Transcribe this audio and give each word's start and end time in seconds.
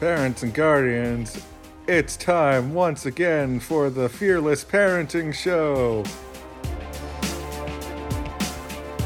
Parents 0.00 0.42
and 0.42 0.52
guardians, 0.52 1.42
it's 1.88 2.18
time 2.18 2.74
once 2.74 3.06
again 3.06 3.58
for 3.58 3.88
the 3.88 4.10
Fearless 4.10 4.62
Parenting 4.62 5.32
Show. 5.32 6.04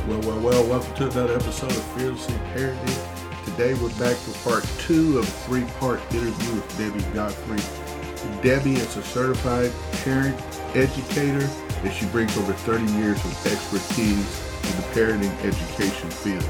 Well, 0.09 0.21
well, 0.23 0.41
well, 0.41 0.67
welcome 0.67 0.93
to 0.97 1.09
another 1.13 1.37
episode 1.37 1.71
of 1.71 1.85
Fearlessly 1.93 2.35
Parenting. 2.57 3.45
Today 3.45 3.75
we're 3.75 3.97
back 4.01 4.17
for 4.17 4.51
part 4.51 4.69
two 4.81 5.19
of 5.19 5.29
a 5.29 5.31
three 5.47 5.63
part 5.79 6.01
interview 6.13 6.55
with 6.57 6.77
Debbie 6.77 7.15
Godfrey. 7.15 8.43
Debbie 8.43 8.75
is 8.75 8.97
a 8.97 9.03
certified 9.05 9.71
parent 10.03 10.37
educator 10.75 11.49
and 11.85 11.93
she 11.93 12.07
brings 12.07 12.37
over 12.37 12.53
30 12.53 12.93
years 12.95 13.25
of 13.25 13.47
expertise 13.47 14.09
in 14.09 14.77
the 14.77 14.87
parenting 14.93 15.45
education 15.45 16.11
field. 16.11 16.45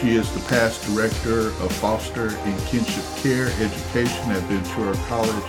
She 0.00 0.14
is 0.16 0.30
the 0.34 0.46
past 0.48 0.84
director 0.84 1.48
of 1.48 1.72
foster 1.72 2.28
and 2.28 2.60
kinship 2.66 3.02
care 3.16 3.46
education 3.46 4.30
at 4.30 4.42
Ventura 4.42 4.94
College. 5.06 5.44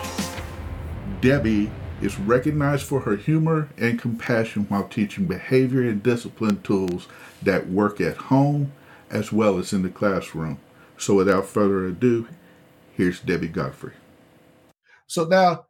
Debbie 1.20 1.70
is 2.02 2.18
recognized 2.18 2.84
for 2.84 3.02
her 3.02 3.18
humor 3.18 3.68
and 3.78 4.00
compassion 4.00 4.64
while 4.70 4.88
teaching 4.88 5.26
behavior 5.26 5.82
and 5.82 6.02
discipline 6.02 6.62
tools 6.62 7.10
that 7.42 7.68
work 7.68 8.00
at 8.00 8.16
home 8.16 8.72
as 9.10 9.34
well 9.34 9.58
as 9.58 9.74
in 9.74 9.82
the 9.82 9.90
classroom. 9.90 10.60
So 10.98 11.14
without 11.14 11.46
further 11.46 11.86
ado, 11.86 12.30
here's 12.94 13.20
Debbie 13.20 13.50
Godfrey. 13.50 13.96
So 15.08 15.26
now 15.26 15.66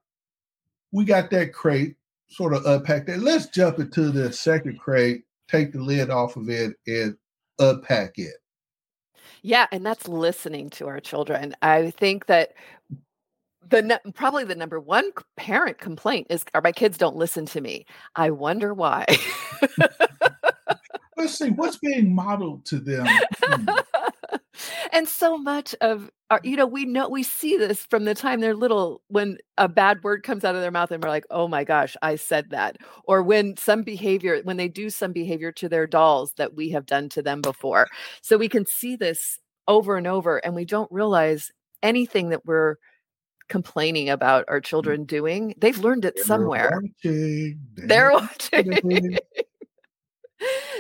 we 0.92 1.04
got 1.04 1.32
that 1.32 1.52
crate 1.52 1.96
sort 2.28 2.54
of 2.54 2.64
unpacked. 2.64 3.10
Let's 3.10 3.48
jump 3.48 3.80
into 3.80 4.12
the 4.12 4.32
second 4.32 4.80
crate, 4.80 5.24
take 5.48 5.72
the 5.72 5.82
lid 5.82 6.12
off 6.12 6.36
of 6.36 6.48
it, 6.50 6.76
and 6.86 7.18
unpack 7.58 8.20
it. 8.20 8.36
Yeah, 9.48 9.68
and 9.72 9.86
that's 9.86 10.10
listening 10.10 10.70
to 10.72 10.88
our 10.88 11.00
children. 11.00 11.56
I 11.62 11.92
think 11.92 12.26
that 12.26 12.52
the 13.66 14.02
probably 14.14 14.44
the 14.44 14.56
number 14.56 14.78
one 14.78 15.10
parent 15.38 15.78
complaint 15.78 16.28
is 16.30 16.44
are 16.54 16.60
my 16.62 16.74
kids 16.74 16.98
don't 16.98 17.16
listen 17.16 17.46
to 17.46 17.62
me. 17.62 17.86
I 18.18 18.30
wonder 18.30 18.74
why. 18.74 19.06
Let's 21.16 21.38
see 21.38 21.52
what's 21.52 21.78
being 21.78 22.14
modeled 22.14 22.66
to 22.66 22.80
them. 22.80 23.08
Hmm. 23.42 23.70
And 24.92 25.08
so 25.08 25.38
much 25.38 25.76
of 25.82 26.10
our, 26.30 26.42
you 26.44 26.58
know, 26.58 26.66
we 26.66 26.86
know 26.86 27.10
we 27.10 27.24
see 27.24 27.58
this 27.58 27.86
from 27.86 28.06
the 28.06 28.16
time 28.16 28.40
they're 28.40 28.56
little 28.56 29.02
when 29.08 29.38
a 29.58 29.68
bad 29.68 30.04
word 30.04 30.24
comes 30.24 30.44
out 30.44 30.56
of 30.56 30.62
their 30.62 30.72
mouth 30.72 30.92
and 30.92 31.04
we're 31.04 31.10
like, 31.10 31.26
oh 31.30 31.48
my 31.48 31.64
gosh, 31.64 31.96
I 32.02 32.16
said 32.16 32.50
that. 32.50 32.78
Or 33.06 33.24
when 33.24 33.56
some 33.58 33.84
behavior, 33.84 34.42
when 34.44 34.58
they 34.58 34.68
do 34.68 34.90
some 34.90 35.14
behavior 35.14 35.52
to 35.54 35.70
their 35.70 35.88
dolls 35.88 36.34
that 36.38 36.56
we 36.56 36.70
have 36.72 36.86
done 36.86 37.10
to 37.10 37.22
them 37.22 37.42
before. 37.42 37.88
So 38.22 38.38
we 38.38 38.50
can 38.50 38.66
see 38.66 38.96
this 38.96 39.40
over 39.68 39.98
and 39.98 40.08
over 40.08 40.38
and 40.38 40.56
we 40.56 40.66
don't 40.66 40.92
realize 40.92 41.52
anything 41.84 42.30
that 42.30 42.46
we're 42.46 42.76
complaining 43.50 44.10
about 44.10 44.46
our 44.48 44.60
mm. 44.60 44.66
children 44.66 45.04
doing. 45.06 45.54
They've 45.58 45.78
learned 45.78 46.06
it 46.06 46.20
somewhere. 46.20 46.82
Watching. 46.82 47.60
They're 47.76 48.12
watching. 48.14 49.18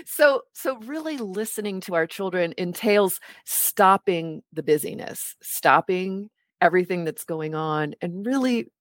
So 0.09 0.41
so 0.53 0.77
really 0.79 1.17
listening 1.17 1.81
to 1.81 1.93
our 1.95 2.07
children 2.07 2.53
entails 2.57 3.19
stopping 3.45 4.41
the 4.53 4.63
busyness 4.63 5.35
stopping 5.41 6.29
everything 6.61 7.03
that's 7.03 7.23
going 7.23 7.53
on 7.53 7.93
and 8.01 8.25
really 8.25 8.71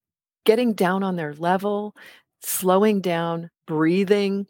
getting 0.44 0.72
down 0.72 1.02
on 1.02 1.16
their 1.16 1.34
level 1.34 1.94
slowing 2.42 3.00
down 3.00 3.50
breathing. 3.66 4.46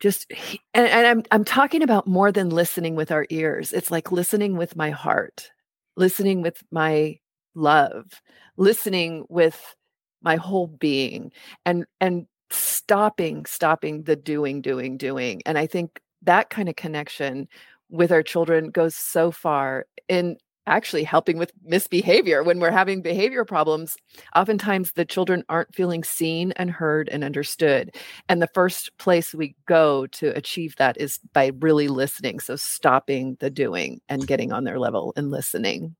Just 0.00 0.30
and, 0.74 0.86
and 0.86 1.06
i'm 1.06 1.22
i'm 1.30 1.44
talking 1.44 1.82
about 1.82 2.06
more 2.06 2.30
than 2.30 2.50
listening 2.50 2.94
with 2.94 3.10
our 3.10 3.26
ears. 3.30 3.72
It's 3.72 3.90
like 3.90 4.12
listening 4.12 4.56
with 4.56 4.76
my 4.76 4.90
heart 4.90 5.50
listening 5.96 6.42
with 6.42 6.62
my 6.70 7.18
love 7.54 8.20
listening 8.56 9.24
with 9.28 9.74
my 10.22 10.36
whole 10.36 10.66
being. 10.66 11.32
And 11.64 11.86
and 12.00 12.26
stopping 12.50 13.46
stopping 13.46 14.02
the 14.04 14.16
doing 14.16 14.60
doing 14.60 14.96
doing 14.96 15.40
and 15.46 15.58
i 15.58 15.66
think 15.66 16.00
that 16.22 16.50
kind 16.50 16.68
of 16.68 16.76
connection 16.76 17.48
with 17.90 18.10
our 18.12 18.22
children 18.22 18.70
goes 18.70 18.94
so 18.94 19.30
far 19.30 19.86
in 20.08 20.36
actually 20.66 21.04
helping 21.04 21.36
with 21.36 21.52
misbehavior. 21.62 22.42
When 22.42 22.58
we're 22.58 22.70
having 22.70 23.02
behavior 23.02 23.44
problems 23.44 23.96
oftentimes 24.34 24.92
the 24.92 25.04
children 25.04 25.44
aren't 25.48 25.74
feeling 25.74 26.04
seen 26.04 26.52
and 26.56 26.70
heard 26.70 27.08
and 27.10 27.22
understood 27.22 27.94
and 28.28 28.40
the 28.40 28.48
first 28.54 28.96
place 28.98 29.34
we 29.34 29.54
go 29.66 30.06
to 30.08 30.36
achieve 30.36 30.74
that 30.76 30.96
is 30.98 31.18
by 31.32 31.52
really 31.60 31.88
listening 31.88 32.40
so 32.40 32.56
stopping 32.56 33.36
the 33.40 33.50
doing 33.50 34.00
and 34.08 34.26
getting 34.26 34.52
on 34.52 34.64
their 34.64 34.78
level 34.78 35.12
and 35.16 35.30
listening 35.30 35.94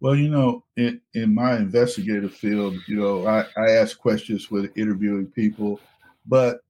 well, 0.00 0.16
you 0.16 0.28
know, 0.28 0.64
in, 0.76 1.00
in 1.14 1.34
my 1.34 1.56
investigative 1.56 2.34
field, 2.34 2.74
you 2.86 2.96
know, 2.96 3.26
I, 3.26 3.44
I 3.56 3.70
ask 3.72 3.98
questions 3.98 4.50
with 4.50 4.76
interviewing 4.76 5.26
people, 5.26 5.78
but 6.26 6.60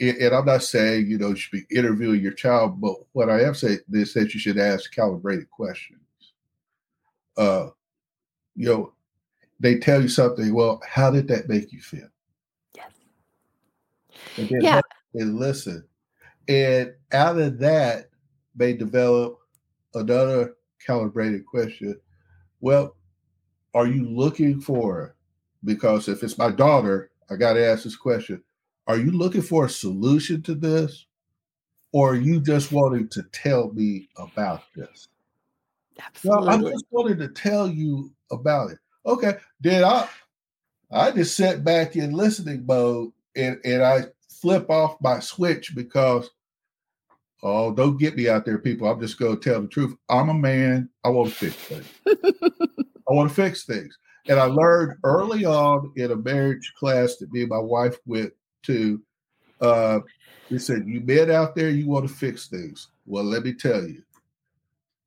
and 0.00 0.34
I'm 0.34 0.46
not 0.46 0.62
saying 0.62 1.06
you 1.06 1.18
know 1.18 1.28
you 1.28 1.36
should 1.36 1.52
be 1.52 1.76
interviewing 1.76 2.20
your 2.20 2.32
child, 2.32 2.80
but 2.80 2.96
what 3.12 3.30
I 3.30 3.42
am 3.42 3.54
saying 3.54 3.78
is 3.92 4.12
that 4.14 4.34
you 4.34 4.40
should 4.40 4.58
ask 4.58 4.92
calibrated 4.92 5.48
questions. 5.50 6.00
Uh, 7.36 7.68
you 8.56 8.68
know, 8.68 8.92
they 9.60 9.78
tell 9.78 10.02
you 10.02 10.08
something. 10.08 10.52
Well, 10.52 10.80
how 10.88 11.10
did 11.10 11.28
that 11.28 11.48
make 11.48 11.72
you 11.72 11.80
feel? 11.80 12.08
Yes. 12.74 12.90
And 14.36 14.48
then 14.48 14.60
yeah. 14.62 14.80
and 15.14 15.38
listen, 15.38 15.84
and 16.48 16.92
out 17.12 17.38
of 17.38 17.58
that, 17.60 18.08
they 18.56 18.72
develop 18.72 19.38
another 19.94 20.56
calibrated 20.84 21.46
question 21.46 21.98
well, 22.64 22.96
are 23.74 23.86
you 23.86 24.08
looking 24.08 24.58
for? 24.58 25.14
Because 25.64 26.08
if 26.08 26.22
it's 26.22 26.38
my 26.38 26.50
daughter, 26.50 27.10
I 27.30 27.36
got 27.36 27.52
to 27.52 27.66
ask 27.66 27.84
this 27.84 27.94
question: 27.94 28.42
Are 28.86 28.96
you 28.96 29.10
looking 29.10 29.42
for 29.42 29.66
a 29.66 29.68
solution 29.68 30.40
to 30.44 30.54
this, 30.54 31.04
or 31.92 32.12
are 32.12 32.16
you 32.16 32.40
just 32.40 32.72
wanting 32.72 33.08
to 33.08 33.22
tell 33.32 33.70
me 33.74 34.08
about 34.16 34.62
this? 34.74 35.08
Absolutely. 36.02 36.46
Well, 36.46 36.54
I'm 36.54 36.62
just 36.72 36.86
wanting 36.90 37.18
to 37.18 37.28
tell 37.28 37.68
you 37.68 38.10
about 38.32 38.70
it. 38.70 38.78
Okay, 39.04 39.34
then 39.60 39.84
I 39.84 40.08
I 40.90 41.10
just 41.10 41.36
sat 41.36 41.64
back 41.64 41.96
in 41.96 42.12
listening 42.12 42.64
mode 42.64 43.12
and, 43.36 43.58
and 43.66 43.82
I 43.82 44.04
flip 44.40 44.70
off 44.70 44.96
my 45.02 45.20
switch 45.20 45.74
because 45.74 46.30
Oh, 47.46 47.74
don't 47.74 47.98
get 47.98 48.16
me 48.16 48.26
out 48.26 48.46
there, 48.46 48.56
people. 48.56 48.88
I'm 48.88 49.00
just 49.00 49.18
going 49.18 49.38
to 49.38 49.50
tell 49.50 49.60
the 49.60 49.68
truth. 49.68 49.94
I'm 50.08 50.30
a 50.30 50.34
man. 50.34 50.88
I 51.04 51.10
want 51.10 51.28
to 51.28 51.34
fix 51.34 51.54
things. 51.56 51.86
I 53.06 53.12
want 53.12 53.28
to 53.28 53.34
fix 53.34 53.64
things. 53.64 53.98
And 54.28 54.40
I 54.40 54.44
learned 54.44 54.96
early 55.04 55.44
on 55.44 55.92
in 55.96 56.10
a 56.10 56.16
marriage 56.16 56.72
class 56.78 57.16
that 57.16 57.30
me 57.30 57.42
and 57.42 57.50
my 57.50 57.58
wife 57.58 57.98
went 58.06 58.32
to. 58.62 59.02
Uh, 59.60 60.00
they 60.50 60.56
said, 60.56 60.84
You 60.86 61.02
men 61.02 61.30
out 61.30 61.54
there, 61.54 61.68
you 61.68 61.86
want 61.86 62.08
to 62.08 62.14
fix 62.14 62.48
things. 62.48 62.88
Well, 63.04 63.24
let 63.24 63.42
me 63.42 63.52
tell 63.52 63.86
you, 63.86 64.02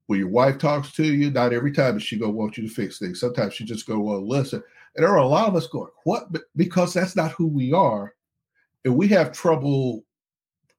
when 0.06 0.20
your 0.20 0.30
wife 0.30 0.60
talks 0.60 0.92
to 0.94 1.04
you, 1.04 1.32
not 1.32 1.54
every 1.54 1.72
time 1.72 1.98
is 1.98 2.04
she 2.04 2.20
going 2.20 2.34
to 2.34 2.38
want 2.38 2.56
you 2.56 2.68
to 2.68 2.74
fix 2.74 3.00
things. 3.00 3.20
Sometimes 3.20 3.56
she 3.56 3.66
just 3.66 3.88
going 3.88 4.00
to 4.00 4.18
listen. 4.18 4.62
And 4.96 5.04
there 5.04 5.12
are 5.12 5.18
a 5.18 5.28
lot 5.28 5.48
of 5.48 5.56
us 5.56 5.66
going, 5.66 5.90
What? 6.04 6.28
Because 6.56 6.94
that's 6.94 7.16
not 7.16 7.32
who 7.32 7.48
we 7.48 7.74
are. 7.74 8.14
And 8.86 8.96
we 8.96 9.08
have 9.08 9.32
trouble 9.32 10.04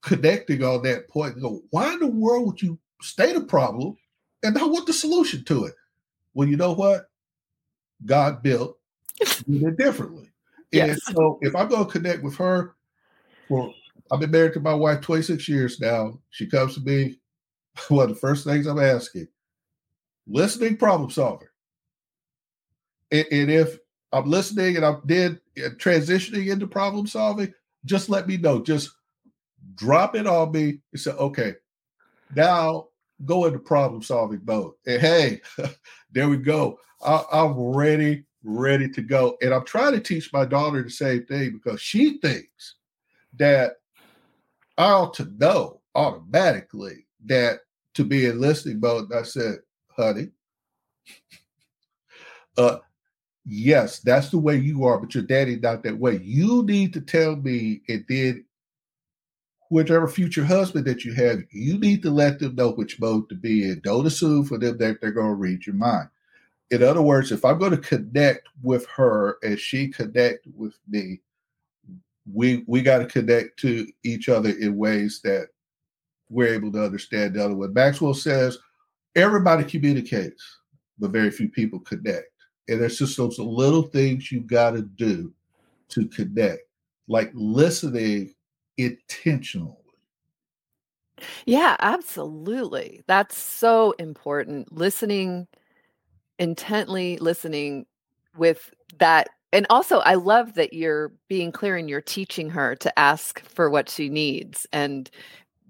connecting 0.03 0.63
on 0.63 0.83
that 0.83 1.09
point 1.09 1.35
and 1.35 1.43
go, 1.43 1.63
why 1.71 1.93
in 1.93 2.01
the 2.01 2.07
world 2.07 2.47
would 2.47 2.63
you 2.63 2.79
state 3.03 3.37
a 3.37 3.41
problem 3.41 3.97
and 4.43 4.55
not 4.55 4.71
want 4.71 4.87
the 4.87 4.93
solution 4.93 5.45
to 5.45 5.65
it? 5.65 5.75
Well, 6.35 6.49
you 6.49 6.57
know 6.57 6.73
what? 6.73 7.11
God 8.05 8.43
built 8.43 8.79
it 9.21 9.77
differently. 9.79 10.31
Yes. 10.71 11.01
And 11.07 11.17
so 11.17 11.39
if 11.43 11.57
I'm 11.57 11.69
going 11.69 11.87
to 11.87 11.91
connect 11.91 12.23
with 12.23 12.37
her, 12.37 12.75
well, 13.49 13.75
I've 14.11 14.21
been 14.21 14.31
married 14.31 14.55
to 14.55 14.61
my 14.61 14.75
wife 14.75 15.01
26 15.01 15.49
years 15.49 15.81
now. 15.81 16.19
She 16.31 16.47
comes 16.47 16.75
to 16.75 16.81
me. 16.81 17.19
One 17.89 18.05
of 18.05 18.09
the 18.11 18.21
first 18.21 18.45
things 18.45 18.67
I'm 18.67 18.81
asking, 18.81 19.29
listening, 20.27 20.77
problem 20.77 21.11
solver. 21.11 21.53
And, 23.13 23.27
and 23.31 23.51
if 23.51 23.79
I'm 24.13 24.29
listening 24.29 24.77
and 24.77 24.85
I'm 24.85 25.01
then 25.05 25.41
transitioning 25.57 26.51
into 26.51 26.67
problem 26.67 27.07
solving, 27.07 27.53
just 27.85 28.09
let 28.09 28.27
me 28.27 28.37
know. 28.37 28.61
Just 28.61 28.91
drop 29.75 30.15
it 30.15 30.27
on 30.27 30.53
me 30.53 30.81
and 30.93 31.01
say, 31.01 31.13
okay, 31.13 31.55
now 32.35 32.89
go 33.25 33.47
into 33.47 33.59
problem 33.59 34.03
solving 34.03 34.41
mode. 34.45 34.73
And 34.87 35.01
hey, 35.01 35.41
there 36.13 36.29
we 36.29 36.37
go. 36.37 36.79
I, 37.05 37.23
I'm 37.33 37.59
ready, 37.59 38.25
ready 38.43 38.89
to 38.91 39.03
go. 39.03 39.37
And 39.41 39.53
I'm 39.53 39.65
trying 39.65 39.93
to 39.93 40.01
teach 40.01 40.33
my 40.33 40.45
daughter 40.45 40.83
the 40.83 40.91
same 40.91 41.25
thing 41.27 41.53
because 41.53 41.81
she 41.81 42.19
thinks 42.19 42.77
that 43.37 43.75
I 44.77 44.91
ought 44.91 45.15
to 45.15 45.31
know 45.39 45.81
automatically 45.95 47.07
that 47.27 47.61
to 47.95 48.05
be 48.05 48.27
in 48.27 48.41
listening 48.41 48.81
mode. 48.81 49.13
I 49.13 49.23
said, 49.23 49.59
honey, 49.97 50.29
uh, 52.59 52.79
yes, 53.45 54.01
that's 54.01 54.31
the 54.31 54.39
way 54.39 54.57
you 54.57 54.85
are, 54.85 54.99
but 54.99 55.15
your 55.15 55.25
daddy 55.25 55.57
not 55.57 55.83
that 55.83 55.99
way. 55.99 56.21
You 56.23 56.63
need 56.65 56.93
to 56.95 57.01
tell 57.01 57.37
me, 57.37 57.83
and 57.89 58.05
then 58.09 58.45
whichever 59.71 60.09
future 60.09 60.45
husband 60.45 60.87
that 60.87 61.05
you 61.05 61.13
have, 61.15 61.41
you 61.51 61.79
need 61.79 62.03
to 62.03 62.11
let 62.11 62.39
them 62.39 62.55
know 62.55 62.71
which 62.71 63.01
mode 63.01 63.29
to 63.29 63.35
be 63.35 63.69
in. 63.69 63.81
Don't 63.81 64.07
assume 64.07 64.45
for 64.45 64.59
them 64.59 64.79
that 64.79 65.01
they're 65.01 65.11
going 65.13 65.29
to 65.29 65.35
read 65.35 65.67
your 65.67 65.75
mind. 65.77 66.09
In 66.71 66.83
other 66.83 67.03
words, 67.03 67.33
if 67.33 67.45
I'm 67.45 67.59
going 67.59 67.73
to 67.73 67.79
connect 67.79 68.49
with 68.63 68.87
her 68.87 69.39
and 69.43 69.59
she 69.59 69.89
connect 69.89 70.47
with 70.55 70.75
me, 70.89 71.21
we 72.31 72.63
we 72.67 72.83
got 72.83 72.99
to 72.99 73.07
connect 73.07 73.59
to 73.61 73.87
each 74.05 74.29
other 74.29 74.51
in 74.51 74.77
ways 74.77 75.21
that 75.25 75.49
we're 76.29 76.53
able 76.53 76.71
to 76.73 76.85
understand 76.85 77.35
the 77.35 77.45
other 77.45 77.55
one. 77.55 77.73
Maxwell 77.73 78.13
says 78.13 78.59
everybody 79.17 79.65
communicates, 79.65 80.59
but 80.99 81.11
very 81.11 81.31
few 81.31 81.49
people 81.49 81.81
connect. 81.81 82.27
And 82.69 82.83
there's 82.83 82.99
just 82.99 83.17
those 83.17 83.39
little 83.39 83.85
things 83.85 84.31
you 84.31 84.41
got 84.41 84.73
to 84.73 84.83
do 84.83 85.33
to 85.89 86.07
connect, 86.09 86.61
like 87.09 87.31
listening 87.33 88.35
intentionally. 88.79 89.75
Yeah, 91.47 91.77
absolutely. 91.81 93.03
That's 93.07 93.37
so 93.37 93.93
important. 93.99 94.73
Listening 94.73 95.49
intently, 96.39 97.19
listening 97.19 97.87
with 98.37 98.73
that. 98.99 99.29
And 99.53 99.67
also, 99.71 99.99
I 100.01 100.15
love 100.15 100.55
that 100.55 100.73
you're 100.73 101.13
being 101.29 101.53
clear 101.53 101.77
and 101.77 101.89
you're 101.89 102.01
teaching 102.01 102.51
her 102.51 102.77
to 102.77 102.99
ask 102.99 103.41
for 103.49 103.71
what 103.71 103.89
she 103.89 104.09
needs 104.09 104.67
and 104.73 105.11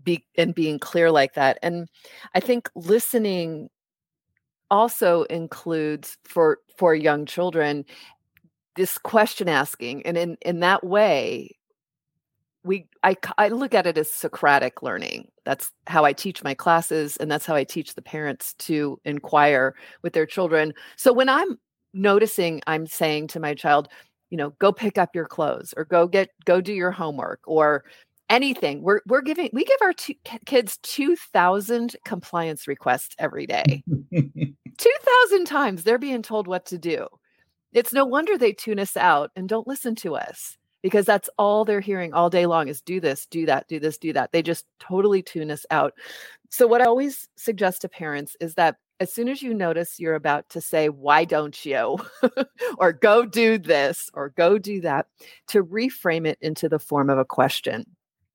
be 0.04 0.24
and 0.36 0.54
being 0.54 0.78
clear 0.78 1.10
like 1.10 1.34
that. 1.34 1.58
And 1.62 1.88
I 2.34 2.40
think 2.40 2.70
listening 2.74 3.70
also 4.70 5.22
includes 5.24 6.18
for 6.24 6.58
for 6.76 6.94
young 6.94 7.24
children 7.26 7.84
this 8.76 8.98
question 8.98 9.48
asking 9.48 10.04
and 10.06 10.16
in 10.16 10.36
in 10.42 10.60
that 10.60 10.84
way 10.84 11.50
we 12.64 12.86
I, 13.02 13.16
I 13.36 13.48
look 13.48 13.74
at 13.74 13.86
it 13.86 13.98
as 13.98 14.10
socratic 14.10 14.82
learning. 14.82 15.28
That's 15.44 15.70
how 15.86 16.04
i 16.04 16.12
teach 16.12 16.42
my 16.42 16.54
classes 16.54 17.16
and 17.16 17.30
that's 17.30 17.46
how 17.46 17.54
i 17.54 17.64
teach 17.64 17.94
the 17.94 18.02
parents 18.02 18.54
to 18.54 19.00
inquire 19.04 19.74
with 20.02 20.12
their 20.12 20.26
children. 20.26 20.74
So 20.96 21.12
when 21.12 21.28
i'm 21.28 21.58
noticing 21.94 22.60
i'm 22.66 22.86
saying 22.86 23.26
to 23.28 23.40
my 23.40 23.54
child 23.54 23.88
you 24.30 24.36
know 24.36 24.50
go 24.58 24.72
pick 24.72 24.98
up 24.98 25.14
your 25.14 25.24
clothes 25.24 25.72
or 25.76 25.84
go 25.84 26.06
get 26.06 26.28
go 26.44 26.60
do 26.60 26.72
your 26.72 26.90
homework 26.90 27.40
or 27.46 27.84
anything. 28.30 28.82
We're 28.82 29.00
we're 29.06 29.22
giving 29.22 29.50
we 29.52 29.64
give 29.64 29.80
our 29.82 29.92
two, 29.92 30.14
kids 30.46 30.78
2000 30.82 31.96
compliance 32.04 32.68
requests 32.68 33.14
every 33.18 33.46
day. 33.46 33.82
2000 34.12 35.44
times 35.46 35.82
they're 35.82 35.98
being 35.98 36.22
told 36.22 36.46
what 36.46 36.66
to 36.66 36.78
do. 36.78 37.06
It's 37.72 37.92
no 37.92 38.04
wonder 38.04 38.36
they 38.36 38.52
tune 38.52 38.78
us 38.78 38.96
out 38.96 39.30
and 39.36 39.48
don't 39.48 39.66
listen 39.66 39.94
to 39.96 40.16
us 40.16 40.56
because 40.82 41.04
that's 41.04 41.30
all 41.38 41.64
they're 41.64 41.80
hearing 41.80 42.12
all 42.12 42.30
day 42.30 42.46
long 42.46 42.68
is 42.68 42.80
do 42.80 43.00
this 43.00 43.26
do 43.26 43.46
that 43.46 43.66
do 43.68 43.78
this 43.80 43.98
do 43.98 44.12
that 44.12 44.32
they 44.32 44.42
just 44.42 44.66
totally 44.78 45.22
tune 45.22 45.50
us 45.50 45.66
out 45.70 45.94
so 46.48 46.66
what 46.66 46.80
i 46.80 46.84
always 46.84 47.28
suggest 47.36 47.82
to 47.82 47.88
parents 47.88 48.36
is 48.40 48.54
that 48.54 48.76
as 49.00 49.12
soon 49.12 49.28
as 49.28 49.42
you 49.42 49.54
notice 49.54 50.00
you're 50.00 50.14
about 50.14 50.48
to 50.48 50.60
say 50.60 50.88
why 50.88 51.24
don't 51.24 51.64
you 51.64 51.98
or 52.78 52.92
go 52.92 53.24
do 53.24 53.58
this 53.58 54.10
or 54.14 54.30
go 54.30 54.58
do 54.58 54.80
that 54.80 55.06
to 55.46 55.64
reframe 55.64 56.26
it 56.26 56.38
into 56.40 56.68
the 56.68 56.78
form 56.78 57.10
of 57.10 57.18
a 57.18 57.24
question 57.24 57.84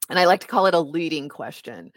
and 0.10 0.20
I 0.20 0.26
like 0.26 0.42
to 0.42 0.48
call 0.48 0.66
it 0.66 0.74
a 0.74 0.80
leading 0.80 1.30
question. 1.30 1.92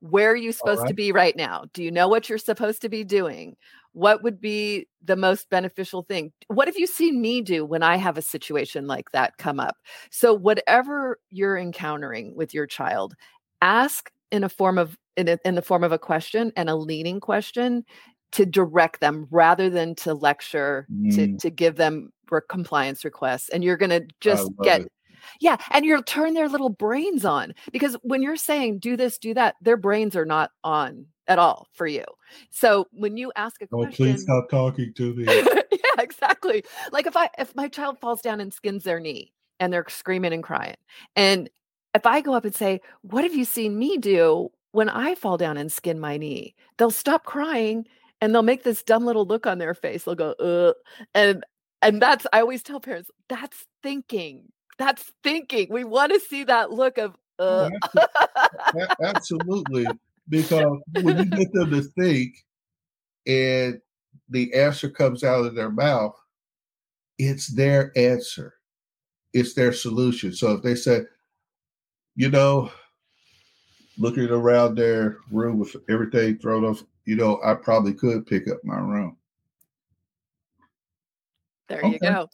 Where 0.00 0.30
are 0.32 0.36
you 0.36 0.52
supposed 0.52 0.82
right. 0.82 0.88
to 0.88 0.94
be 0.94 1.12
right 1.12 1.36
now? 1.36 1.66
Do 1.74 1.82
you 1.82 1.90
know 1.90 2.08
what 2.08 2.28
you're 2.28 2.38
supposed 2.38 2.82
to 2.82 2.88
be 2.88 3.04
doing? 3.04 3.56
What 3.92 4.22
would 4.22 4.40
be 4.40 4.86
the 5.02 5.16
most 5.16 5.50
beneficial 5.50 6.02
thing? 6.02 6.32
What 6.48 6.68
have 6.68 6.76
you 6.76 6.86
seen 6.86 7.20
me 7.20 7.40
do 7.40 7.64
when 7.64 7.82
I 7.82 7.96
have 7.96 8.16
a 8.16 8.22
situation 8.22 8.86
like 8.86 9.10
that 9.12 9.36
come 9.38 9.58
up? 9.58 9.76
So, 10.10 10.32
whatever 10.32 11.18
you're 11.30 11.58
encountering 11.58 12.34
with 12.36 12.54
your 12.54 12.66
child, 12.66 13.14
ask 13.62 14.10
in 14.30 14.44
a 14.44 14.48
form 14.48 14.78
of 14.78 14.96
in, 15.16 15.28
a, 15.28 15.38
in 15.44 15.54
the 15.54 15.62
form 15.62 15.84
of 15.84 15.92
a 15.92 15.98
question 15.98 16.52
and 16.56 16.70
a 16.70 16.76
leading 16.76 17.20
question 17.20 17.84
to 18.32 18.46
direct 18.46 19.00
them 19.00 19.26
rather 19.30 19.68
than 19.68 19.94
to 19.96 20.14
lecture 20.14 20.86
mm. 20.92 21.14
to 21.14 21.36
to 21.38 21.50
give 21.50 21.76
them 21.76 22.12
compliance 22.48 23.04
requests 23.04 23.48
and 23.48 23.64
you're 23.64 23.76
going 23.76 23.90
to 23.90 24.06
just 24.20 24.48
get 24.62 24.82
it. 24.82 24.92
Yeah. 25.40 25.56
And 25.70 25.84
you'll 25.84 26.02
turn 26.02 26.34
their 26.34 26.48
little 26.48 26.70
brains 26.70 27.24
on 27.24 27.54
because 27.72 27.96
when 28.02 28.22
you're 28.22 28.36
saying 28.36 28.78
do 28.78 28.96
this, 28.96 29.18
do 29.18 29.34
that, 29.34 29.56
their 29.60 29.76
brains 29.76 30.16
are 30.16 30.24
not 30.24 30.50
on 30.64 31.06
at 31.30 31.38
all 31.38 31.68
for 31.72 31.86
you. 31.86 32.04
So 32.50 32.86
when 32.92 33.16
you 33.16 33.32
ask 33.36 33.62
a 33.62 33.66
oh, 33.72 33.84
question, 33.84 33.92
please 33.92 34.22
stop 34.22 34.50
talking 34.50 34.92
to 34.94 35.14
me. 35.16 35.24
yeah, 35.24 36.00
exactly. 36.00 36.64
Like 36.92 37.06
if 37.06 37.16
I 37.16 37.30
if 37.38 37.54
my 37.54 37.68
child 37.68 37.98
falls 37.98 38.20
down 38.20 38.40
and 38.40 38.52
skins 38.52 38.84
their 38.84 39.00
knee 39.00 39.32
and 39.58 39.72
they're 39.72 39.86
screaming 39.88 40.34
and 40.34 40.42
crying, 40.42 40.76
and 41.16 41.48
if 41.94 42.04
I 42.04 42.20
go 42.20 42.34
up 42.34 42.44
and 42.44 42.54
say, 42.54 42.80
"What 43.02 43.24
have 43.24 43.34
you 43.34 43.44
seen 43.44 43.78
me 43.78 43.96
do 43.96 44.50
when 44.72 44.88
I 44.90 45.14
fall 45.14 45.38
down 45.38 45.56
and 45.56 45.72
skin 45.72 46.00
my 46.00 46.18
knee?" 46.18 46.54
They'll 46.76 46.90
stop 46.90 47.24
crying 47.24 47.86
and 48.20 48.34
they'll 48.34 48.42
make 48.42 48.64
this 48.64 48.82
dumb 48.82 49.06
little 49.06 49.24
look 49.24 49.46
on 49.46 49.58
their 49.58 49.74
face. 49.74 50.04
They'll 50.04 50.16
go, 50.16 50.32
"Uh," 50.32 50.74
and 51.14 51.44
and 51.80 52.02
that's 52.02 52.26
I 52.32 52.40
always 52.40 52.64
tell 52.64 52.80
parents 52.80 53.10
that's 53.28 53.66
thinking 53.82 54.50
that's 54.78 55.12
thinking. 55.22 55.68
We 55.70 55.84
want 55.84 56.12
to 56.12 56.18
see 56.18 56.42
that 56.44 56.72
look 56.72 56.98
of 56.98 57.16
uh. 57.38 57.70
absolutely 59.02 59.86
because 60.30 60.80
when 61.02 61.18
you 61.18 61.24
get 61.26 61.52
them 61.52 61.70
to 61.70 61.82
think 61.82 62.36
and 63.26 63.80
the 64.28 64.54
answer 64.54 64.88
comes 64.88 65.24
out 65.24 65.44
of 65.44 65.54
their 65.54 65.70
mouth, 65.70 66.16
it's 67.18 67.48
their 67.48 67.92
answer. 67.96 68.54
It's 69.34 69.54
their 69.54 69.72
solution. 69.72 70.32
So 70.32 70.52
if 70.52 70.62
they 70.62 70.74
say, 70.74 71.02
you 72.16 72.30
know, 72.30 72.70
looking 73.98 74.30
around 74.30 74.76
their 74.76 75.18
room 75.30 75.58
with 75.58 75.76
everything 75.88 76.38
thrown 76.38 76.64
off, 76.64 76.82
you 77.04 77.16
know, 77.16 77.40
I 77.44 77.54
probably 77.54 77.92
could 77.92 78.26
pick 78.26 78.48
up 78.48 78.58
my 78.64 78.78
room. 78.78 79.16
There 81.68 81.78
okay. 81.78 81.90
you 81.92 81.98
go. 81.98 82.28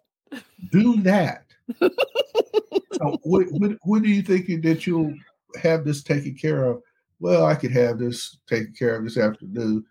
Do 0.70 1.02
that 1.02 1.46
so 1.80 3.18
when, 3.24 3.46
when, 3.58 3.78
when 3.82 4.02
do 4.02 4.08
you 4.08 4.22
think 4.22 4.46
that 4.62 4.86
you'll 4.86 5.14
have 5.62 5.84
this 5.84 6.02
taken 6.02 6.34
care 6.34 6.64
of? 6.64 6.82
Well, 7.18 7.46
I 7.46 7.54
could 7.54 7.72
have 7.72 7.98
this 7.98 8.38
taken 8.46 8.74
care 8.78 8.96
of 8.96 9.04
this 9.04 9.18
afternoon. 9.18 9.84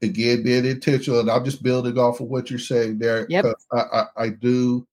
Again, 0.00 0.44
being 0.44 0.64
intentional, 0.64 1.20
and 1.20 1.30
I'm 1.30 1.44
just 1.44 1.62
building 1.62 1.98
off 1.98 2.20
of 2.20 2.28
what 2.28 2.50
you're 2.50 2.58
saying 2.60 2.98
there. 2.98 3.26
Yep. 3.28 3.46
I, 3.72 3.76
I, 3.78 4.04
I 4.16 4.28
do 4.28 4.86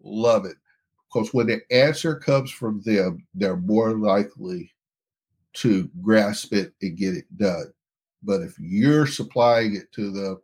love 0.00 0.44
it 0.44 0.56
because 1.12 1.34
when 1.34 1.48
the 1.48 1.60
answer 1.72 2.14
comes 2.14 2.50
from 2.50 2.80
them, 2.82 3.26
they're 3.34 3.56
more 3.56 3.92
likely 3.96 4.72
to 5.54 5.90
grasp 6.00 6.52
it 6.52 6.74
and 6.82 6.96
get 6.96 7.14
it 7.14 7.24
done. 7.36 7.72
But 8.22 8.42
if 8.42 8.56
you're 8.58 9.06
supplying 9.06 9.74
it 9.74 9.90
to 9.92 10.10
them, 10.10 10.40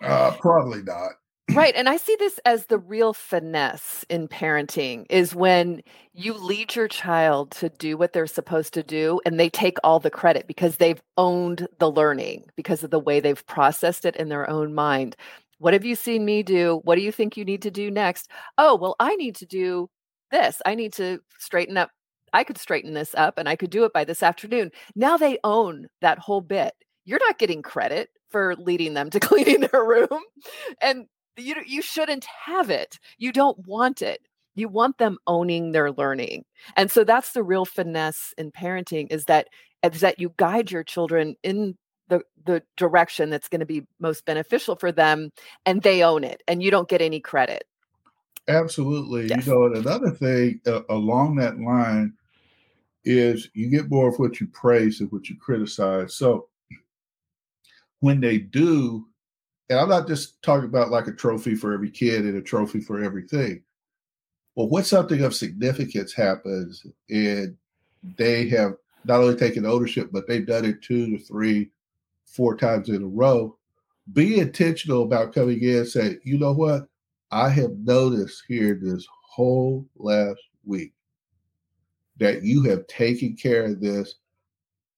uh, 0.00 0.36
probably 0.40 0.82
not. 0.82 1.12
Right. 1.54 1.76
And 1.76 1.88
I 1.88 1.98
see 1.98 2.16
this 2.18 2.40
as 2.44 2.66
the 2.66 2.78
real 2.78 3.12
finesse 3.12 4.04
in 4.10 4.26
parenting 4.26 5.06
is 5.08 5.36
when 5.36 5.82
you 6.12 6.34
lead 6.34 6.74
your 6.74 6.88
child 6.88 7.52
to 7.52 7.68
do 7.68 7.96
what 7.96 8.12
they're 8.12 8.26
supposed 8.26 8.74
to 8.74 8.82
do 8.82 9.20
and 9.24 9.38
they 9.38 9.50
take 9.50 9.78
all 9.84 10.00
the 10.00 10.10
credit 10.10 10.48
because 10.48 10.78
they've 10.78 11.00
owned 11.16 11.68
the 11.78 11.88
learning 11.88 12.46
because 12.56 12.82
of 12.82 12.90
the 12.90 12.98
way 12.98 13.20
they've 13.20 13.46
processed 13.46 14.04
it 14.04 14.16
in 14.16 14.30
their 14.30 14.50
own 14.50 14.74
mind. 14.74 15.14
What 15.58 15.74
have 15.74 15.84
you 15.84 15.94
seen 15.94 16.24
me 16.24 16.42
do? 16.42 16.80
What 16.82 16.96
do 16.96 17.02
you 17.02 17.12
think 17.12 17.36
you 17.36 17.44
need 17.44 17.62
to 17.62 17.70
do 17.70 17.88
next? 17.88 18.28
Oh, 18.58 18.74
well, 18.74 18.96
I 18.98 19.14
need 19.14 19.36
to 19.36 19.46
do 19.46 19.88
this. 20.32 20.60
I 20.66 20.74
need 20.74 20.92
to 20.94 21.20
straighten 21.38 21.76
up. 21.76 21.90
I 22.32 22.42
could 22.42 22.58
straighten 22.58 22.94
this 22.94 23.14
up 23.14 23.38
and 23.38 23.48
I 23.48 23.54
could 23.54 23.70
do 23.70 23.84
it 23.84 23.92
by 23.92 24.02
this 24.02 24.24
afternoon. 24.24 24.72
Now 24.96 25.16
they 25.16 25.38
own 25.44 25.86
that 26.00 26.18
whole 26.18 26.40
bit. 26.40 26.72
You're 27.04 27.20
not 27.20 27.38
getting 27.38 27.62
credit 27.62 28.08
for 28.30 28.56
leading 28.56 28.94
them 28.94 29.10
to 29.10 29.20
cleaning 29.20 29.60
their 29.60 29.84
room. 29.84 30.20
And 30.82 31.06
you 31.36 31.56
you 31.66 31.82
shouldn't 31.82 32.24
have 32.24 32.70
it. 32.70 32.98
You 33.18 33.32
don't 33.32 33.66
want 33.66 34.02
it. 34.02 34.20
You 34.54 34.68
want 34.68 34.98
them 34.98 35.18
owning 35.26 35.72
their 35.72 35.90
learning. 35.90 36.44
And 36.76 36.90
so 36.90 37.04
that's 37.04 37.32
the 37.32 37.42
real 37.42 37.64
finesse 37.64 38.32
in 38.38 38.52
parenting 38.52 39.08
is 39.10 39.24
that 39.24 39.48
is 39.82 40.00
that 40.00 40.18
you 40.18 40.32
guide 40.36 40.70
your 40.70 40.84
children 40.84 41.36
in 41.42 41.76
the 42.08 42.22
the 42.44 42.62
direction 42.76 43.30
that's 43.30 43.48
going 43.48 43.60
to 43.60 43.66
be 43.66 43.86
most 43.98 44.24
beneficial 44.24 44.76
for 44.76 44.92
them 44.92 45.30
and 45.66 45.82
they 45.82 46.02
own 46.02 46.24
it 46.24 46.42
and 46.46 46.62
you 46.62 46.70
don't 46.70 46.88
get 46.88 47.02
any 47.02 47.20
credit. 47.20 47.64
Absolutely. 48.46 49.26
Yes. 49.28 49.46
You 49.46 49.54
know, 49.54 49.64
and 49.66 49.76
another 49.76 50.10
thing 50.10 50.60
uh, 50.66 50.82
along 50.90 51.36
that 51.36 51.58
line 51.58 52.12
is 53.04 53.48
you 53.54 53.70
get 53.70 53.90
more 53.90 54.08
of 54.08 54.18
what 54.18 54.40
you 54.40 54.46
praise 54.48 54.98
than 54.98 55.08
what 55.08 55.28
you 55.28 55.36
criticize. 55.36 56.14
So 56.14 56.48
when 58.00 58.20
they 58.20 58.38
do 58.38 59.06
and 59.70 59.78
I'm 59.78 59.88
not 59.88 60.06
just 60.06 60.42
talking 60.42 60.68
about 60.68 60.90
like 60.90 61.06
a 61.06 61.12
trophy 61.12 61.54
for 61.54 61.72
every 61.72 61.90
kid 61.90 62.24
and 62.24 62.36
a 62.36 62.42
trophy 62.42 62.80
for 62.80 63.02
everything. 63.02 63.62
Well, 64.54 64.68
when 64.68 64.84
something 64.84 65.22
of 65.22 65.34
significance 65.34 66.12
happens 66.12 66.86
and 67.10 67.56
they 68.16 68.48
have 68.50 68.74
not 69.04 69.20
only 69.20 69.36
taken 69.36 69.66
ownership, 69.66 70.10
but 70.12 70.28
they've 70.28 70.46
done 70.46 70.64
it 70.64 70.82
two 70.82 71.16
to 71.16 71.18
three, 71.24 71.70
four 72.24 72.56
times 72.56 72.88
in 72.88 73.02
a 73.02 73.06
row, 73.06 73.56
be 74.12 74.38
intentional 74.38 75.02
about 75.02 75.34
coming 75.34 75.62
in 75.62 75.78
and 75.78 75.88
say, 75.88 76.18
you 76.24 76.38
know 76.38 76.52
what? 76.52 76.86
I 77.30 77.48
have 77.48 77.72
noticed 77.78 78.44
here 78.46 78.78
this 78.80 79.06
whole 79.10 79.86
last 79.96 80.40
week 80.64 80.92
that 82.18 82.42
you 82.42 82.62
have 82.64 82.86
taken 82.86 83.34
care 83.34 83.64
of 83.64 83.80
this. 83.80 84.16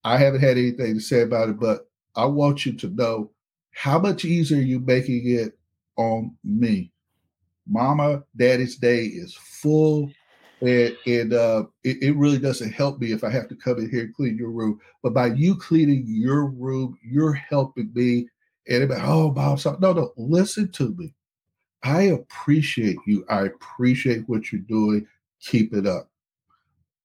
I 0.05 0.19
haven't 0.19 0.41
had 0.41 0.59
anything 0.59 0.95
to 0.95 1.01
say 1.01 1.23
about 1.23 1.49
it, 1.49 1.59
but 1.59 1.89
I 2.15 2.27
want 2.27 2.67
you 2.67 2.75
to 2.75 2.89
know 2.89 3.31
how 3.77 3.99
much 3.99 4.25
easier 4.25 4.59
you 4.59 4.81
making 4.81 5.29
it 5.29 5.53
on 5.97 6.35
me. 6.43 6.91
Mama, 7.69 8.23
Daddy's 8.35 8.77
Day 8.77 9.05
is 9.05 9.35
full, 9.35 10.11
and, 10.63 10.97
and 11.07 11.35
uh, 11.35 11.65
it, 11.85 12.03
it, 12.03 12.17
really 12.17 12.39
doesn't 12.39 12.73
help 12.73 12.99
me 12.99 13.13
if 13.13 13.23
I 13.23 13.29
have 13.29 13.49
to 13.49 13.55
come 13.55 13.79
in 13.79 13.91
here 13.91 14.05
and 14.05 14.15
clean 14.15 14.39
your 14.39 14.51
room. 14.51 14.81
But 15.03 15.13
by 15.13 15.27
you 15.27 15.57
cleaning 15.57 16.05
your 16.07 16.47
room, 16.47 16.99
you're 17.05 17.35
helping 17.35 17.91
me. 17.95 18.29
And 18.67 18.85
about, 18.85 19.03
oh, 19.05 19.31
Bob, 19.31 19.61
stop. 19.61 19.79
no, 19.79 19.93
no, 19.93 20.13
listen 20.17 20.73
to 20.73 20.95
me. 20.97 21.13
I 21.83 22.03
appreciate 22.03 22.97
you. 23.07 23.27
I 23.29 23.43
appreciate 23.43 24.27
what 24.27 24.51
you're 24.51 24.63
doing. 24.63 25.07
Keep 25.41 25.75
it 25.75 25.87
up. 25.87 26.09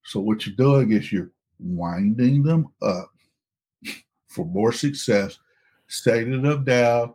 So 0.05 0.21
what 0.21 0.45
you're 0.45 0.55
doing 0.55 0.93
is 0.93 1.11
you're 1.11 1.31
winding 1.59 2.43
them 2.43 2.67
up 2.81 3.11
for 4.29 4.45
more 4.45 4.71
success, 4.71 5.37
setting 5.91 6.41
them 6.41 6.63
down, 6.63 7.13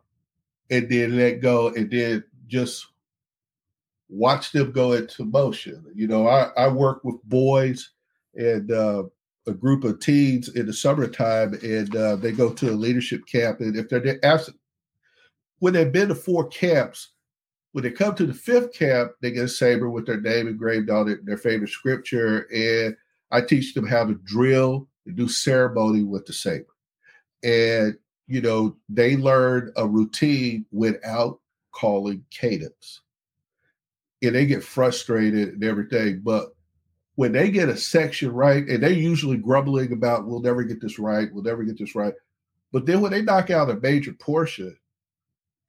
and 0.70 0.88
then 0.88 1.16
let 1.16 1.40
go, 1.40 1.68
and 1.68 1.90
then 1.90 2.24
just 2.46 2.86
watch 4.08 4.52
them 4.52 4.72
go 4.72 4.92
into 4.92 5.24
motion. 5.24 5.84
You 5.94 6.06
know, 6.06 6.28
I, 6.28 6.50
I 6.56 6.68
work 6.68 7.02
with 7.04 7.22
boys 7.24 7.90
and 8.34 8.70
uh, 8.70 9.04
a 9.46 9.52
group 9.52 9.84
of 9.84 10.00
teens 10.00 10.48
in 10.50 10.66
the 10.66 10.72
summertime, 10.72 11.54
and 11.62 11.94
uh, 11.96 12.16
they 12.16 12.32
go 12.32 12.52
to 12.52 12.70
a 12.70 12.72
leadership 12.72 13.26
camp. 13.26 13.60
And 13.60 13.76
if 13.76 13.88
they're 13.88 14.24
absent, 14.24 14.58
when 15.58 15.72
they've 15.72 15.92
been 15.92 16.08
to 16.08 16.14
four 16.14 16.46
camps, 16.48 17.10
when 17.72 17.82
they 17.84 17.90
come 17.90 18.14
to 18.14 18.26
the 18.26 18.34
fifth 18.34 18.72
camp, 18.72 19.12
they 19.20 19.30
get 19.30 19.44
a 19.44 19.48
saber 19.48 19.90
with 19.90 20.06
their 20.06 20.20
name 20.20 20.48
engraved 20.48 20.90
on 20.90 21.08
it, 21.08 21.24
their 21.26 21.36
favorite 21.36 21.70
scripture, 21.70 22.48
and 22.52 22.96
I 23.30 23.40
teach 23.40 23.74
them 23.74 23.86
how 23.86 24.04
to 24.04 24.14
drill 24.24 24.88
and 25.06 25.16
do 25.16 25.28
ceremony 25.28 26.02
with 26.02 26.26
the 26.26 26.32
saber. 26.32 26.66
And 27.42 27.96
you 28.26 28.40
know, 28.40 28.76
they 28.88 29.16
learn 29.16 29.72
a 29.76 29.86
routine 29.86 30.66
without 30.72 31.40
calling 31.72 32.24
cadence 32.30 33.02
and 34.22 34.34
they 34.34 34.46
get 34.46 34.64
frustrated 34.64 35.50
and 35.50 35.64
everything. 35.64 36.20
But 36.22 36.54
when 37.16 37.32
they 37.32 37.50
get 37.50 37.68
a 37.68 37.76
section 37.76 38.32
right, 38.32 38.66
and 38.66 38.82
they're 38.82 38.90
usually 38.90 39.36
grumbling 39.36 39.92
about, 39.92 40.26
we'll 40.26 40.40
never 40.40 40.64
get 40.64 40.80
this 40.80 40.98
right, 40.98 41.32
we'll 41.32 41.42
never 41.42 41.64
get 41.64 41.78
this 41.78 41.94
right. 41.94 42.14
But 42.72 42.86
then 42.86 43.00
when 43.00 43.12
they 43.12 43.22
knock 43.22 43.50
out 43.50 43.70
a 43.70 43.76
major 43.76 44.12
portion, 44.12 44.76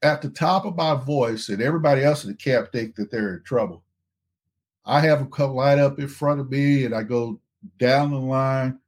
at 0.03 0.21
the 0.21 0.29
top 0.29 0.65
of 0.65 0.75
my 0.75 0.93
voice, 0.93 1.49
and 1.49 1.61
everybody 1.61 2.03
else 2.03 2.23
in 2.23 2.29
the 2.29 2.35
camp 2.35 2.71
think 2.71 2.95
that 2.95 3.09
they're 3.09 3.35
in 3.35 3.43
trouble. 3.43 3.83
I 4.85 5.01
have 5.01 5.19
them 5.19 5.31
come 5.31 5.55
line 5.55 5.79
up 5.79 5.99
in 5.99 6.07
front 6.07 6.39
of 6.39 6.49
me, 6.49 6.85
and 6.85 6.93
I 6.93 7.03
go 7.03 7.39
down 7.79 8.11
the 8.11 8.19
line. 8.19 8.79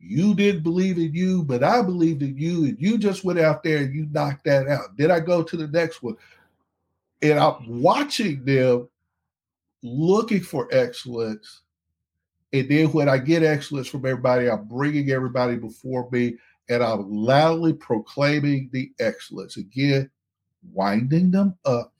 You 0.00 0.34
didn't 0.34 0.62
believe 0.62 0.96
in 0.96 1.14
you, 1.14 1.44
but 1.44 1.62
I 1.62 1.82
believed 1.82 2.22
in 2.22 2.36
you, 2.36 2.64
and 2.64 2.76
you 2.80 2.96
just 2.96 3.22
went 3.22 3.38
out 3.38 3.62
there 3.62 3.78
and 3.78 3.94
you 3.94 4.08
knocked 4.10 4.44
that 4.44 4.66
out. 4.66 4.96
Then 4.96 5.10
I 5.10 5.20
go 5.20 5.42
to 5.42 5.56
the 5.56 5.68
next 5.68 6.02
one, 6.02 6.16
and 7.20 7.38
I'm 7.38 7.82
watching 7.82 8.44
them 8.44 8.88
looking 9.82 10.40
for 10.40 10.68
excellence. 10.72 11.62
And 12.52 12.68
then 12.68 12.86
when 12.88 13.08
I 13.08 13.18
get 13.18 13.42
excellence 13.42 13.88
from 13.88 14.06
everybody, 14.06 14.50
I'm 14.50 14.64
bringing 14.64 15.10
everybody 15.10 15.56
before 15.56 16.08
me 16.10 16.36
and 16.68 16.82
I'm 16.82 17.10
loudly 17.10 17.72
proclaiming 17.72 18.70
the 18.72 18.92
excellence. 19.00 19.56
Again, 19.56 20.08
winding 20.72 21.30
them 21.30 21.56
up, 21.64 21.92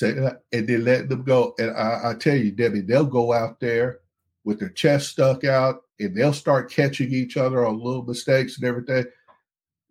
and 0.00 0.38
then 0.50 0.84
letting 0.84 1.08
them 1.08 1.24
go. 1.24 1.54
And 1.58 1.76
I, 1.76 2.10
I 2.10 2.14
tell 2.14 2.36
you, 2.36 2.52
Debbie, 2.52 2.82
they'll 2.82 3.04
go 3.04 3.32
out 3.32 3.60
there 3.60 4.00
with 4.46 4.60
their 4.60 4.70
chest 4.70 5.08
stuck 5.08 5.44
out 5.44 5.82
and 5.98 6.14
they'll 6.14 6.32
start 6.32 6.70
catching 6.70 7.12
each 7.12 7.36
other 7.36 7.66
on 7.66 7.78
little 7.78 8.04
mistakes 8.04 8.56
and 8.56 8.64
everything. 8.64 9.04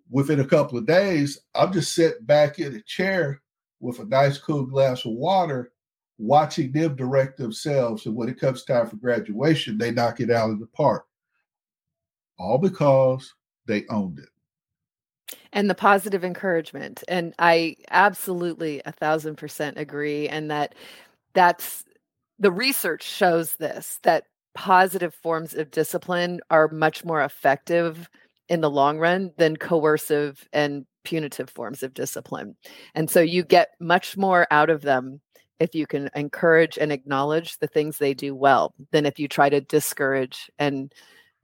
Within 0.09 0.39
a 0.39 0.47
couple 0.47 0.77
of 0.77 0.87
days, 0.87 1.41
I'm 1.53 1.73
just 1.73 1.93
sitting 1.93 2.23
back 2.23 2.57
in 2.57 2.73
a 2.73 2.81
chair 2.83 3.41
with 3.81 3.99
a 3.99 4.05
nice 4.05 4.37
cool 4.37 4.65
glass 4.65 5.03
of 5.03 5.11
water, 5.11 5.73
watching 6.17 6.71
them 6.71 6.95
direct 6.95 7.37
themselves. 7.37 8.05
And 8.05 8.15
when 8.15 8.29
it 8.29 8.39
comes 8.39 8.63
time 8.63 8.87
for 8.87 8.95
graduation, 8.95 9.77
they 9.77 9.91
knock 9.91 10.21
it 10.21 10.31
out 10.31 10.51
of 10.51 10.61
the 10.61 10.67
park. 10.67 11.05
All 12.39 12.57
because 12.57 13.33
they 13.65 13.83
owned 13.89 14.19
it. 14.19 15.37
And 15.51 15.69
the 15.69 15.75
positive 15.75 16.23
encouragement. 16.23 17.03
And 17.09 17.33
I 17.39 17.75
absolutely 17.91 18.81
a 18.85 18.93
thousand 18.93 19.35
percent 19.35 19.77
agree. 19.77 20.29
And 20.29 20.49
that 20.49 20.75
that's 21.33 21.83
the 22.39 22.51
research 22.51 23.03
shows 23.03 23.55
this 23.55 23.99
that 24.03 24.27
positive 24.55 25.13
forms 25.13 25.53
of 25.53 25.69
discipline 25.69 26.39
are 26.49 26.67
much 26.69 27.05
more 27.05 27.21
effective 27.21 28.09
in 28.49 28.61
the 28.61 28.69
long 28.69 28.97
run 28.97 29.31
than 29.37 29.57
coercive 29.57 30.47
and 30.53 30.85
punitive 31.03 31.49
forms 31.49 31.83
of 31.83 31.93
discipline. 31.93 32.55
And 32.95 33.09
so 33.09 33.21
you 33.21 33.43
get 33.43 33.69
much 33.79 34.17
more 34.17 34.47
out 34.51 34.69
of 34.69 34.81
them 34.81 35.21
if 35.59 35.75
you 35.75 35.87
can 35.87 36.09
encourage 36.15 36.77
and 36.77 36.91
acknowledge 36.91 37.57
the 37.59 37.67
things 37.67 37.97
they 37.97 38.13
do 38.13 38.35
well 38.35 38.73
than 38.91 39.05
if 39.05 39.19
you 39.19 39.27
try 39.27 39.49
to 39.49 39.61
discourage 39.61 40.49
and 40.59 40.93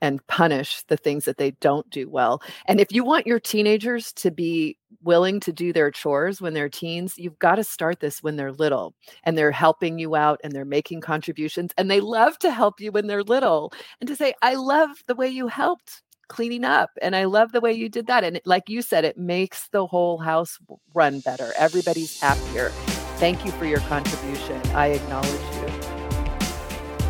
and 0.02 0.26
punish 0.28 0.84
the 0.88 0.98
things 0.98 1.26
that 1.26 1.38
they 1.38 1.52
don't 1.62 1.90
do 1.90 2.10
well. 2.10 2.42
And 2.66 2.80
if 2.80 2.92
you 2.92 3.04
want 3.04 3.28
your 3.28 3.40
teenagers 3.40 4.12
to 4.14 4.32
be 4.32 4.78
willing 5.04 5.40
to 5.42 5.54
do 5.54 5.72
their 5.72 5.92
chores 5.92 6.42
when 6.42 6.54
they're 6.54 6.70
teens, 6.70 7.16
you've 7.18 7.40
got 7.40 7.56
to 7.56 7.64
start 7.64 8.00
this 8.00 8.22
when 8.22 8.36
they're 8.36 8.52
little 8.52 8.94
and 9.24 9.38
they're 9.38 9.52
helping 9.52 10.00
you 10.00 10.16
out 10.16 10.40
and 10.44 10.54
they're 10.54 10.66
making 10.66 11.02
contributions 11.02 11.72
and 11.78 11.90
they 11.90 12.00
love 12.00 12.38
to 12.40 12.52
help 12.52 12.80
you 12.80 12.92
when 12.92 13.08
they're 13.08 13.24
little 13.24 13.72
and 14.00 14.08
to 14.08 14.16
say, 14.16 14.34
I 14.42 14.56
love 14.56 14.90
the 15.08 15.16
way 15.16 15.28
you 15.28 15.48
helped 15.48 16.02
cleaning 16.32 16.64
up. 16.64 16.92
And 17.02 17.14
I 17.16 17.26
love 17.26 17.52
the 17.52 17.60
way 17.60 17.74
you 17.74 17.90
did 17.90 18.08
that. 18.08 18.24
And 18.24 18.40
like 18.46 18.70
you 18.70 18.82
said, 18.82 19.04
it 19.04 19.18
makes 19.18 19.68
the 19.68 19.86
whole 19.86 20.18
house 20.18 20.58
run 20.94 21.20
better. 21.20 21.52
Everybody's 21.58 22.20
happier. 22.22 22.70
Thank 23.18 23.46
you 23.46 23.52
for 23.52 23.66
your 23.66 23.82
contribution. 23.82 24.62
I 24.74 24.88
acknowledge 24.88 25.56
you. 25.56 25.61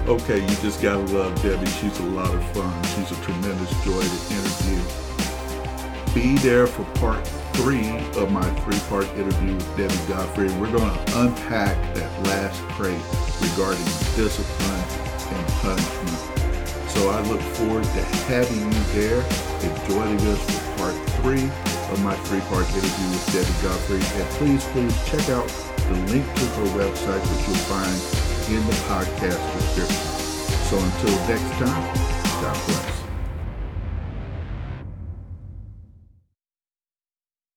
Okay, 0.07 0.41
you 0.41 0.55
just 0.57 0.81
gotta 0.81 0.99
love 1.13 1.39
Debbie. 1.43 1.65
She's 1.67 1.99
a 1.99 2.03
lot 2.03 2.33
of 2.33 2.43
fun. 2.51 2.83
She's 2.95 3.11
a 3.11 3.21
tremendous 3.21 3.69
joy 3.85 4.01
to 4.01 4.19
interview. 4.33 4.81
Be 6.13 6.37
there 6.39 6.65
for 6.67 6.83
part 6.99 7.25
three 7.53 7.87
of 8.17 8.31
my 8.31 8.43
three-part 8.61 9.05
interview 9.15 9.53
with 9.53 9.77
Debbie 9.77 10.07
Godfrey. 10.09 10.49
We're 10.59 10.71
going 10.71 10.91
to 10.91 11.19
unpack 11.21 11.77
that 11.95 12.25
last 12.25 12.59
crate 12.73 12.99
regarding 13.39 13.85
discipline 14.17 14.83
and 15.37 15.47
punishment. 15.61 16.17
So 16.89 17.09
I 17.09 17.21
look 17.29 17.41
forward 17.55 17.83
to 17.83 18.01
having 18.27 18.59
you 18.59 18.83
there 18.99 19.21
and 19.21 19.89
joining 19.89 20.19
us 20.27 20.41
for 20.43 20.77
part 20.77 20.95
three 21.21 21.45
of 21.93 22.03
my 22.03 22.15
three-part 22.25 22.67
interview 22.73 23.07
with 23.13 23.25
Debbie 23.31 23.61
Godfrey. 23.63 24.01
And 24.19 24.29
please, 24.35 24.65
please 24.73 24.95
check 25.07 25.29
out 25.29 25.47
the 25.87 25.95
link 26.11 26.25
to 26.25 26.45
her 26.45 26.65
website 26.75 27.21
that 27.21 27.47
you'll 27.47 27.65
find 27.69 28.20
in 28.51 28.67
the 28.67 28.73
podcast 28.73 29.53
description. 29.53 29.95
So 30.67 30.77
until 30.77 31.27
next 31.27 31.51
time, 31.57 31.95
God 32.41 32.65
bless. 32.65 33.00